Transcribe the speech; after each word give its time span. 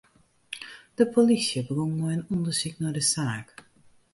De 0.97 1.05
polysje 1.13 1.59
begûn 1.67 1.91
mei 1.99 2.13
in 2.15 2.27
ûndersyk 2.33 2.75
nei 2.79 2.93
de 2.97 3.03
saak. 3.11 3.47